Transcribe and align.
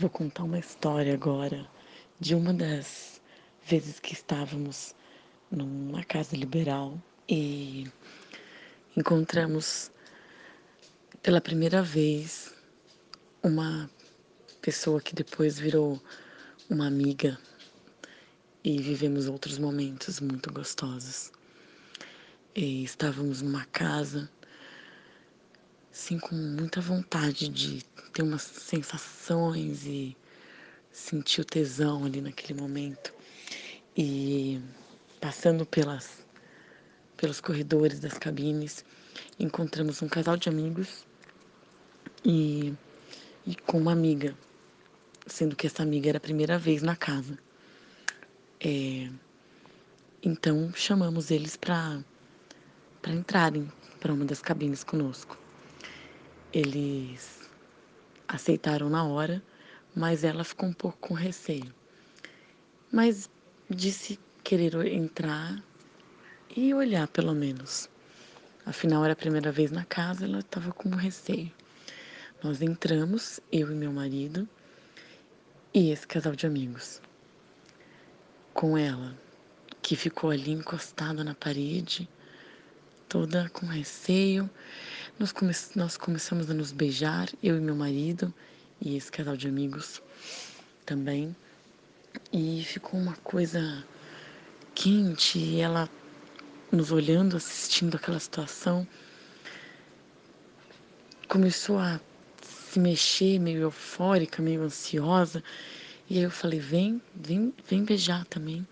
Vou 0.00 0.08
contar 0.08 0.44
uma 0.44 0.58
história 0.58 1.12
agora 1.12 1.68
de 2.18 2.34
uma 2.34 2.54
das 2.54 3.20
vezes 3.66 4.00
que 4.00 4.14
estávamos 4.14 4.94
numa 5.50 6.02
casa 6.02 6.34
liberal 6.34 6.98
e 7.28 7.86
encontramos 8.96 9.90
pela 11.22 11.38
primeira 11.38 11.82
vez 11.82 12.54
uma 13.42 13.90
pessoa 14.62 15.02
que 15.02 15.14
depois 15.14 15.58
virou 15.58 16.00
uma 16.70 16.86
amiga 16.86 17.38
e 18.64 18.80
vivemos 18.80 19.28
outros 19.28 19.58
momentos 19.58 20.18
muito 20.18 20.50
gostosos. 20.50 21.30
E 22.54 22.84
estávamos 22.84 23.42
numa 23.42 23.66
casa 23.66 24.30
assim 25.92 26.18
com 26.18 26.34
muita 26.34 26.80
vontade 26.80 27.48
de 27.48 27.84
ter 28.12 28.22
umas 28.22 28.42
sensações 28.42 29.84
e 29.86 30.16
sentir 30.90 31.40
o 31.40 31.44
tesão 31.44 32.04
ali 32.04 32.20
naquele 32.20 32.60
momento. 32.60 33.12
E 33.96 34.60
passando 35.20 35.66
pelas 35.66 36.20
pelos 37.20 37.38
corredores 37.38 38.00
das 38.00 38.14
cabines, 38.14 38.82
encontramos 39.38 40.00
um 40.00 40.08
casal 40.08 40.38
de 40.38 40.48
amigos 40.48 41.04
e, 42.24 42.72
e 43.46 43.54
com 43.54 43.78
uma 43.78 43.92
amiga, 43.92 44.34
sendo 45.26 45.54
que 45.54 45.66
essa 45.66 45.82
amiga 45.82 46.08
era 46.08 46.16
a 46.16 46.20
primeira 46.20 46.58
vez 46.58 46.80
na 46.80 46.96
casa. 46.96 47.38
É, 48.58 49.10
então 50.22 50.72
chamamos 50.74 51.30
eles 51.30 51.56
para 51.56 52.02
entrarem 53.06 53.70
para 54.00 54.14
uma 54.14 54.24
das 54.24 54.40
cabines 54.40 54.82
conosco. 54.82 55.39
Eles 56.52 57.48
aceitaram 58.26 58.90
na 58.90 59.04
hora, 59.04 59.42
mas 59.94 60.24
ela 60.24 60.42
ficou 60.42 60.68
um 60.68 60.72
pouco 60.72 60.98
com 60.98 61.14
receio. 61.14 61.72
Mas 62.90 63.30
disse 63.68 64.18
querer 64.42 64.74
entrar 64.86 65.62
e 66.56 66.74
olhar 66.74 67.06
pelo 67.08 67.34
menos. 67.34 67.88
Afinal, 68.66 69.04
era 69.04 69.12
a 69.12 69.16
primeira 69.16 69.52
vez 69.52 69.70
na 69.70 69.84
casa, 69.84 70.24
ela 70.24 70.40
estava 70.40 70.72
com 70.72 70.90
receio. 70.90 71.52
Nós 72.42 72.60
entramos, 72.60 73.38
eu 73.52 73.70
e 73.70 73.74
meu 73.74 73.92
marido, 73.92 74.48
e 75.72 75.90
esse 75.90 76.06
casal 76.06 76.34
de 76.34 76.46
amigos. 76.46 77.00
Com 78.52 78.76
ela, 78.76 79.16
que 79.80 79.94
ficou 79.94 80.30
ali 80.30 80.50
encostada 80.50 81.22
na 81.22 81.34
parede, 81.34 82.08
toda 83.08 83.48
com 83.50 83.66
receio, 83.66 84.48
nós, 85.20 85.32
come 85.32 85.52
nós 85.76 85.98
começamos 85.98 86.48
a 86.48 86.54
nos 86.54 86.72
beijar, 86.72 87.28
eu 87.42 87.58
e 87.58 87.60
meu 87.60 87.76
marido, 87.76 88.32
e 88.80 88.96
esse 88.96 89.12
casal 89.12 89.36
de 89.36 89.46
amigos 89.46 90.00
também. 90.86 91.36
E 92.32 92.64
ficou 92.64 92.98
uma 92.98 93.14
coisa 93.16 93.84
quente, 94.74 95.38
e 95.38 95.60
ela 95.60 95.90
nos 96.72 96.90
olhando, 96.90 97.36
assistindo 97.36 97.96
aquela 97.96 98.18
situação, 98.18 98.88
começou 101.28 101.78
a 101.78 102.00
se 102.42 102.80
mexer, 102.80 103.38
meio 103.38 103.60
eufórica, 103.60 104.40
meio 104.40 104.62
ansiosa. 104.62 105.44
E 106.08 106.16
aí 106.16 106.24
eu 106.24 106.30
falei: 106.30 106.60
vem, 106.60 107.02
vem, 107.14 107.52
vem 107.68 107.84
beijar 107.84 108.24
também. 108.24 108.66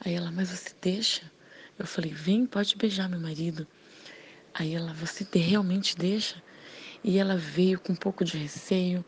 Aí 0.00 0.14
ela, 0.14 0.32
mas 0.32 0.48
você 0.48 0.70
deixa? 0.80 1.30
Eu 1.78 1.86
falei: 1.86 2.14
vem, 2.14 2.46
pode 2.46 2.74
beijar 2.76 3.10
meu 3.10 3.20
marido. 3.20 3.66
Aí 4.54 4.74
ela, 4.74 4.92
você 4.92 5.26
realmente 5.38 5.96
deixa? 5.96 6.42
E 7.02 7.18
ela 7.18 7.36
veio 7.36 7.78
com 7.80 7.92
um 7.92 7.96
pouco 7.96 8.24
de 8.24 8.36
receio, 8.36 9.04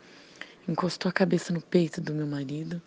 encostou 0.68 1.08
a 1.08 1.12
cabeça 1.12 1.52
no 1.52 1.60
peito 1.60 2.00
do 2.00 2.14
meu 2.14 2.26
marido 2.26 2.80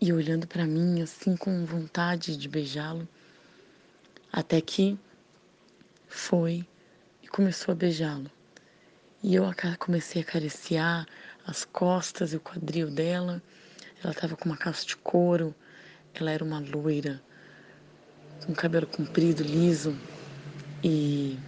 e 0.00 0.12
olhando 0.12 0.46
para 0.46 0.64
mim 0.64 1.02
assim 1.02 1.36
com 1.36 1.64
vontade 1.66 2.36
de 2.36 2.48
beijá-lo, 2.48 3.06
até 4.32 4.60
que 4.60 4.98
foi 6.08 6.66
e 7.22 7.28
começou 7.28 7.72
a 7.72 7.74
beijá-lo. 7.74 8.30
E 9.22 9.34
eu 9.34 9.44
comecei 9.78 10.22
a 10.22 10.24
acariciar 10.24 11.06
as 11.46 11.64
costas 11.66 12.32
e 12.32 12.36
o 12.36 12.40
quadril 12.40 12.90
dela. 12.90 13.42
Ela 14.02 14.12
estava 14.12 14.34
com 14.34 14.46
uma 14.46 14.56
calça 14.56 14.86
de 14.86 14.96
couro, 14.96 15.54
ela 16.14 16.30
era 16.30 16.42
uma 16.42 16.58
loira, 16.58 17.22
com 18.46 18.54
cabelo 18.54 18.86
comprido, 18.86 19.42
liso, 19.42 19.94
e 20.82 21.38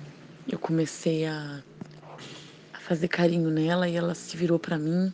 eu 0.46 0.58
comecei 0.58 1.24
a, 1.26 1.62
a 2.72 2.78
fazer 2.80 3.08
carinho 3.08 3.50
nela 3.50 3.88
e 3.88 3.96
ela 3.96 4.14
se 4.14 4.36
virou 4.36 4.58
para 4.58 4.76
mim, 4.76 5.12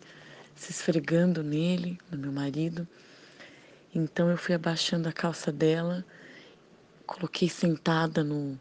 se 0.56 0.72
esfregando 0.72 1.42
nele, 1.42 1.98
no 2.10 2.18
meu 2.18 2.32
marido. 2.32 2.86
Então 3.94 4.28
eu 4.28 4.36
fui 4.36 4.54
abaixando 4.54 5.08
a 5.08 5.12
calça 5.12 5.52
dela, 5.52 6.04
coloquei 7.06 7.48
sentada 7.48 8.24
no, 8.24 8.58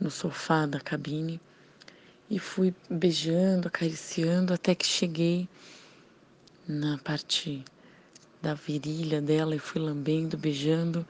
no 0.00 0.10
sofá 0.10 0.64
da 0.64 0.80
cabine 0.80 1.38
e 2.30 2.38
fui 2.38 2.74
beijando, 2.88 3.68
acariciando 3.68 4.54
até 4.54 4.74
que 4.74 4.86
cheguei 4.86 5.46
na 6.66 6.96
parte 6.98 7.62
da 8.40 8.54
virilha 8.54 9.20
dela 9.20 9.54
e 9.54 9.58
fui 9.58 9.80
lambendo, 9.80 10.38
beijando 10.38 11.06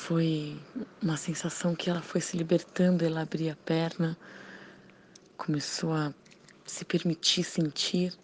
foi 0.00 0.58
uma 1.02 1.16
sensação 1.16 1.74
que 1.74 1.90
ela 1.90 2.00
foi 2.00 2.22
se 2.22 2.34
libertando, 2.36 3.04
ela 3.04 3.20
abria 3.20 3.52
a 3.52 3.56
perna, 3.56 4.16
começou 5.36 5.92
a 5.92 6.12
se 6.64 6.86
permitir 6.86 7.44
sentir. 7.44 8.14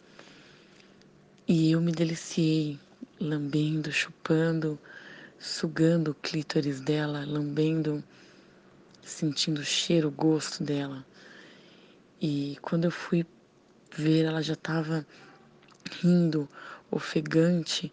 E 1.47 1.73
eu 1.73 1.81
me 1.81 1.93
deliciei, 1.93 2.81
lambendo, 3.21 3.93
chupando, 3.93 4.79
sugando 5.39 6.13
o 6.13 6.15
clítoris 6.15 6.81
dela, 6.81 7.25
lambendo, 7.27 8.03
sentindo 9.03 9.61
o 9.61 9.65
cheiro, 9.65 10.09
o 10.09 10.11
gosto 10.11 10.65
dela. 10.65 11.05
E 12.21 12.57
quando 12.63 12.87
eu 12.87 12.91
fui 12.91 13.25
ver, 13.95 14.25
ela 14.25 14.43
já 14.43 14.55
estava 14.55 15.07
rindo, 16.01 16.49
ofegante, 16.91 17.93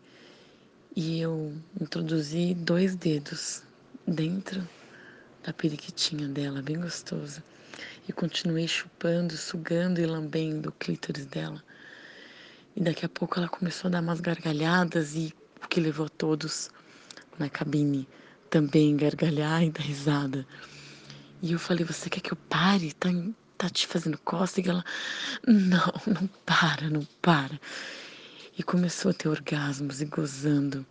e 0.95 1.19
eu 1.19 1.53
introduzi 1.79 2.53
dois 2.55 2.95
dedos 2.95 3.61
dentro 4.07 4.67
da 5.43 5.53
periquitinha 5.53 6.27
dela, 6.27 6.61
bem 6.61 6.79
gostoso. 6.79 7.43
E 8.07 8.13
continuei 8.13 8.67
chupando, 8.67 9.35
sugando 9.35 9.99
e 9.99 10.05
lambendo 10.05 10.69
o 10.69 10.73
clítoris 10.73 11.25
dela. 11.25 11.63
E 12.75 12.81
daqui 12.81 13.05
a 13.05 13.09
pouco 13.09 13.39
ela 13.39 13.47
começou 13.47 13.87
a 13.87 13.91
dar 13.91 14.01
umas 14.01 14.19
gargalhadas 14.19 15.15
e 15.15 15.33
o 15.63 15.67
que 15.67 15.79
levou 15.79 16.09
todos 16.09 16.69
na 17.37 17.49
cabine 17.49 18.07
também 18.49 18.95
gargalhar 18.95 19.63
e 19.63 19.71
dar 19.71 19.81
risada. 19.81 20.45
E 21.41 21.51
eu 21.51 21.59
falei, 21.59 21.83
você 21.83 22.09
quer 22.09 22.21
que 22.21 22.31
eu 22.31 22.37
pare? 22.37 22.93
Tá, 22.93 23.09
tá 23.57 23.69
te 23.69 23.87
fazendo? 23.87 24.19
E 24.57 24.69
ela, 24.69 24.85
não, 25.47 25.93
não 26.07 26.27
para, 26.45 26.89
não 26.89 27.05
para. 27.21 27.59
E 28.57 28.63
começou 28.63 29.11
a 29.11 29.13
ter 29.13 29.27
orgasmos 29.27 30.01
e 30.01 30.05
gozando. 30.05 30.85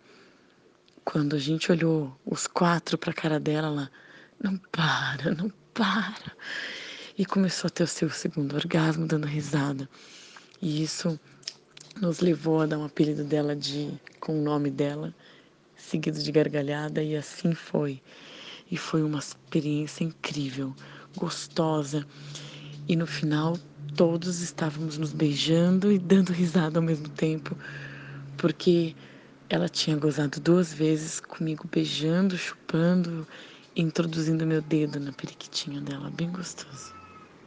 Quando 1.05 1.35
a 1.35 1.39
gente 1.39 1.71
olhou 1.71 2.17
os 2.25 2.47
quatro 2.47 2.97
para 2.97 3.11
a 3.11 3.13
cara 3.13 3.39
dela, 3.39 3.67
ela 3.67 3.91
não 4.41 4.57
para, 4.71 5.33
não 5.33 5.51
para. 5.73 6.31
E 7.17 7.25
começou 7.25 7.67
a 7.67 7.71
ter 7.71 7.83
o 7.83 7.87
seu 7.87 8.09
segundo 8.09 8.55
orgasmo, 8.55 9.05
dando 9.05 9.27
risada. 9.27 9.89
E 10.61 10.81
isso 10.81 11.19
nos 11.99 12.19
levou 12.19 12.61
a 12.61 12.65
dar 12.65 12.77
um 12.77 12.85
apelido 12.85 13.23
dela 13.23 13.55
de 13.55 13.91
com 14.19 14.39
o 14.39 14.41
nome 14.41 14.71
dela, 14.71 15.13
seguido 15.75 16.21
de 16.21 16.31
gargalhada, 16.31 17.03
e 17.03 17.15
assim 17.15 17.53
foi. 17.53 18.01
E 18.71 18.77
foi 18.77 19.03
uma 19.03 19.19
experiência 19.19 20.03
incrível, 20.03 20.73
gostosa. 21.15 22.07
E 22.87 22.95
no 22.95 23.05
final, 23.05 23.57
todos 23.95 24.41
estávamos 24.41 24.97
nos 24.97 25.13
beijando 25.13 25.91
e 25.91 25.99
dando 25.99 26.31
risada 26.31 26.79
ao 26.79 26.83
mesmo 26.83 27.09
tempo, 27.09 27.55
porque 28.37 28.95
ela 29.49 29.69
tinha 29.69 29.97
gozado 29.97 30.39
duas 30.39 30.73
vezes 30.73 31.19
comigo, 31.19 31.67
beijando, 31.71 32.37
chupando, 32.37 33.27
introduzindo 33.75 34.45
meu 34.45 34.61
dedo 34.61 34.99
na 34.99 35.11
periquitinha 35.11 35.81
dela, 35.81 36.09
bem 36.09 36.31
gostoso. 36.31 37.02